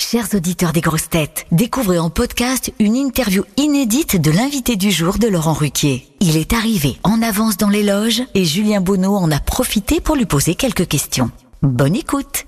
[0.00, 5.18] Chers auditeurs des grosses têtes, découvrez en podcast une interview inédite de l'invité du jour
[5.18, 6.06] de Laurent Ruquier.
[6.20, 10.14] Il est arrivé en avance dans les loges et Julien Bonneau en a profité pour
[10.14, 11.30] lui poser quelques questions.
[11.62, 12.46] Bonne écoute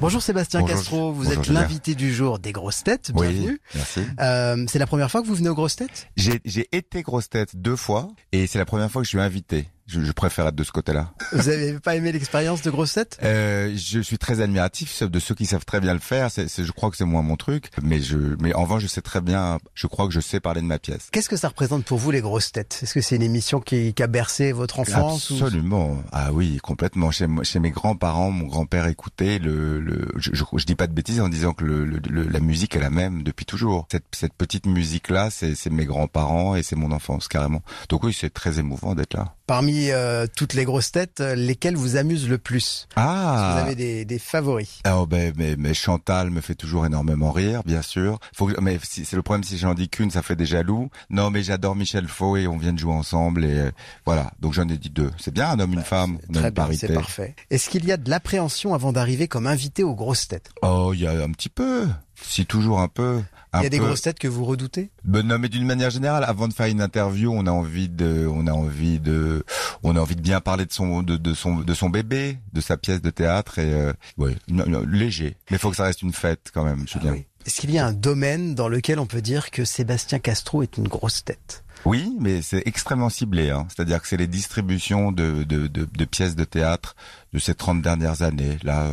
[0.00, 3.60] Bonjour Sébastien Bonjour, Castro, vous bonjour, êtes l'invité du jour des grosses têtes, Oui, bienvenue.
[3.74, 4.00] merci.
[4.20, 6.08] Euh, c'est la première fois que vous venez aux grosses têtes?
[6.16, 9.20] J'ai j'ai été grosse tête deux fois et c'est la première fois que je suis
[9.20, 9.68] invité.
[9.92, 11.12] Je, je préfère être de ce côté-là.
[11.32, 15.34] Vous avez pas aimé l'expérience de grosses têtes Euh, je suis très admiratif de ceux
[15.34, 16.30] qui savent très bien le faire.
[16.30, 18.86] C'est, c'est- je crois que c'est moins mon truc, mais je, mais en revanche, je
[18.86, 19.58] sais très bien.
[19.74, 21.08] Je crois que je sais parler de ma pièce.
[21.12, 23.92] Qu'est-ce que ça représente pour vous les grosses têtes Est-ce que c'est une émission qui,
[23.94, 26.02] qui a bercé votre enfance ou- Absolument.
[26.12, 27.10] Ah oui, complètement.
[27.10, 31.20] Chez, mes grands-parents, mon grand-père écoutait le, le je, je, je dis pas de bêtises
[31.20, 33.86] en disant que le, le- le- la musique est la même depuis toujours.
[33.90, 37.62] Cette, cette petite musique-là, c'est, c'est mes grands-parents et c'est mon enfance carrément.
[37.88, 39.34] Donc oui, c'est très émouvant d'être là.
[39.52, 42.88] Parmi euh, toutes les grosses têtes, euh, lesquelles vous amusent le plus?
[42.96, 43.52] Ah.
[43.52, 44.78] Vous avez des, des favoris?
[44.90, 48.18] Oh ben, mais, mais Chantal me fait toujours énormément rire, bien sûr.
[48.34, 50.88] Faut que, mais si, c'est le problème si j'en dis qu'une, ça fait des jaloux.
[51.10, 53.70] Non, mais j'adore Michel Faux et on vient de jouer ensemble et euh,
[54.06, 54.32] voilà.
[54.40, 55.10] Donc j'en ai dit deux.
[55.18, 56.86] C'est bien un homme, une femme, on a Très une bien, parité.
[56.86, 57.34] c'est parfait.
[57.50, 60.48] Est-ce qu'il y a de l'appréhension avant d'arriver comme invité aux grosses têtes?
[60.62, 61.88] Oh, il y a un petit peu.
[62.20, 63.22] Si toujours un peu.
[63.54, 63.84] Un Il y a des peu.
[63.86, 66.80] grosses têtes que vous redoutez Ben non, mais d'une manière générale, avant de faire une
[66.80, 69.44] interview, on a envie de, on a envie de,
[69.82, 72.60] on a envie de bien parler de son, de, de son, de son bébé, de
[72.62, 75.36] sa pièce de théâtre et euh, ouais, non, non, léger.
[75.50, 77.10] Mais il faut que ça reste une fête quand même, Julien.
[77.10, 77.26] Ah oui.
[77.44, 80.76] Est-ce qu'il y a un domaine dans lequel on peut dire que Sébastien Castro est
[80.78, 81.64] une grosse tête?
[81.84, 83.50] Oui, mais c'est extrêmement ciblé.
[83.50, 83.66] Hein.
[83.68, 86.94] C'est-à-dire que c'est les distributions de, de, de, de pièces de théâtre
[87.32, 88.56] de ces 30 dernières années.
[88.62, 88.92] Là,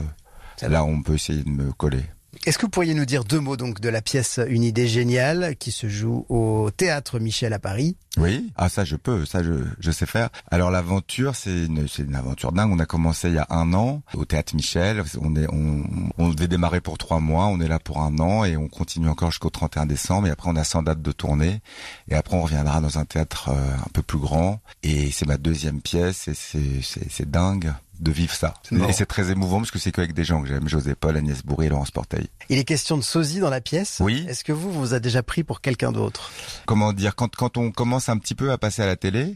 [0.58, 2.04] Ça là, on peut essayer de me coller.
[2.46, 5.56] Est-ce que vous pourriez nous dire deux mots donc de la pièce Une idée géniale
[5.58, 7.98] qui se joue au théâtre Michel à Paris?
[8.18, 8.52] Oui.
[8.56, 9.26] Ah ça, je peux.
[9.26, 10.30] Ça, je, je sais faire.
[10.50, 12.72] Alors l'aventure, c'est une, une aventure dingue.
[12.72, 15.04] On a commencé il y a un an au théâtre Michel.
[15.22, 15.84] On est, on,
[16.18, 17.48] on devait démarrer pour trois mois.
[17.48, 20.28] On est là pour un an et on continue encore jusqu'au 31 décembre.
[20.28, 21.60] Et après, on a 100 dates de tournée.
[22.08, 24.62] Et après, on reviendra dans un théâtre euh, un peu plus grand.
[24.82, 28.54] Et c'est ma deuxième pièce et c'est dingue de vivre ça.
[28.72, 30.68] Et c'est très émouvant parce que c'est qu'avec des gens que j'aime.
[30.70, 32.28] José Paul, Agnès Bourré et Laurence Porteil.
[32.50, 33.98] Il est question de sosie dans la pièce.
[34.00, 34.26] Oui.
[34.28, 36.32] Est-ce que vous, vous a déjà pris pour quelqu'un d'autre?
[36.66, 39.36] Comment dire quand quand on commence un petit peu à passer à la télé,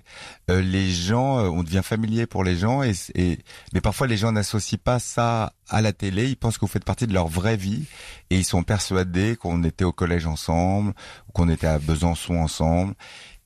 [0.49, 3.39] euh, les gens, euh, on devient familier pour les gens et, et
[3.73, 6.29] mais parfois les gens n'associent pas ça à la télé.
[6.29, 7.83] Ils pensent que vous faites partie de leur vraie vie
[8.29, 10.93] et ils sont persuadés qu'on était au collège ensemble,
[11.33, 12.93] qu'on était à Besançon ensemble.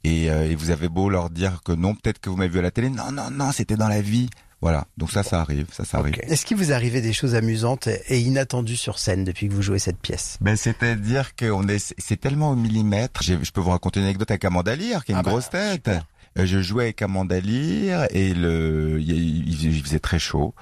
[0.03, 2.59] Et, euh, et vous avez beau leur dire que non, peut-être que vous m'avez vu
[2.59, 2.89] à la télé.
[2.89, 4.29] Non, non, non, c'était dans la vie.
[4.61, 4.87] Voilà.
[4.97, 6.15] Donc ça, ça arrive, ça, ça arrive.
[6.23, 9.77] Est-ce qu'il vous arrivé des choses amusantes et inattendues sur scène depuis que vous jouez
[9.79, 10.37] cette pièce?
[10.41, 13.21] Ben, c'est-à-dire qu'on est, c'est tellement au millimètre.
[13.23, 15.49] Je peux vous raconter une anecdote avec Amanda Lear, qui est une Ah bah, grosse
[15.49, 15.73] tête.
[15.75, 16.05] super.
[16.37, 20.53] Euh, Je jouais avec Amanda Lear et le, il, faisait très chaud.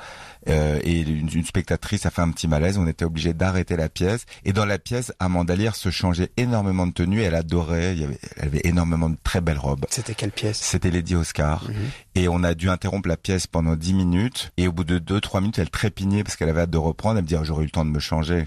[0.47, 2.77] Euh, et une, une spectatrice a fait un petit malaise.
[2.77, 4.25] On était obligé d'arrêter la pièce.
[4.43, 7.21] Et dans la pièce, Amanda Lear se changeait énormément de tenue.
[7.21, 7.93] Elle adorait.
[7.93, 9.85] Il y avait, elle avait énormément de très belles robes.
[9.89, 10.59] C'était quelle pièce?
[10.59, 11.63] C'était Lady Oscar.
[11.67, 11.75] Mhm.
[12.15, 14.51] Et on a dû interrompre la pièce pendant 10 minutes.
[14.57, 17.17] Et au bout de 2-3 minutes, elle trépignait parce qu'elle avait hâte de reprendre.
[17.17, 18.45] Elle me dit, oh, j'aurais eu le temps de me changer.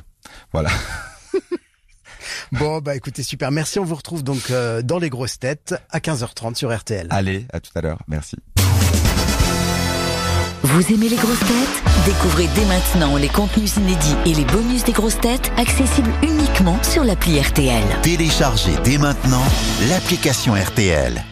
[0.52, 0.70] Voilà.
[2.52, 3.50] Bon, bah écoutez, super.
[3.50, 3.78] Merci.
[3.78, 7.06] On vous retrouve donc euh, dans les grosses têtes à 15h30 sur RTL.
[7.10, 7.98] Allez, à tout à l'heure.
[8.08, 8.36] Merci.
[10.62, 11.82] Vous aimez les grosses têtes?
[12.04, 17.04] Découvrez dès maintenant les contenus inédits et les bonus des grosses têtes accessibles uniquement sur
[17.04, 17.84] l'appli RTL.
[18.02, 19.44] Téléchargez dès maintenant
[19.88, 21.22] l'application RTL.